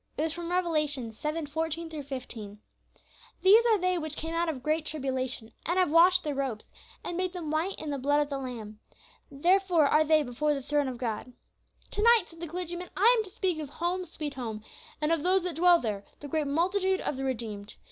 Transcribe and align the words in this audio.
It 0.17 0.23
was 0.23 0.33
from 0.33 0.49
Revelation 0.49 1.11
7:14, 1.11 2.03
15: 2.03 2.59
"These 3.43 3.65
are 3.67 3.77
they 3.77 3.99
which 3.99 4.15
came 4.15 4.33
out 4.33 4.49
of 4.49 4.63
great 4.63 4.83
tribulation, 4.83 5.51
and 5.67 5.77
have 5.77 5.91
washed 5.91 6.23
their 6.23 6.33
robes, 6.33 6.71
and 7.03 7.15
made 7.15 7.33
them 7.33 7.51
white 7.51 7.79
in 7.79 7.91
the 7.91 7.99
blood 7.99 8.19
of 8.19 8.27
the 8.31 8.39
Lamb. 8.39 8.79
Therefore 9.29 9.85
are 9.85 10.03
they 10.03 10.23
before 10.23 10.55
the 10.55 10.61
throne 10.63 10.87
of 10.87 10.97
God." 10.97 11.33
"To 11.91 12.01
night," 12.01 12.23
said 12.25 12.39
the 12.39 12.47
clergyman, 12.47 12.89
"I 12.97 13.13
am 13.15 13.23
to 13.25 13.29
speak 13.29 13.59
of 13.59 13.69
'Home, 13.69 14.07
sweet 14.07 14.33
Home,' 14.33 14.63
and 14.99 15.11
of 15.11 15.21
those 15.21 15.43
that 15.43 15.57
dwell 15.57 15.77
there, 15.79 16.03
the 16.19 16.27
great 16.27 16.47
multitude 16.47 17.01
of 17.01 17.15
the 17.15 17.23
redeemed. 17.23 17.75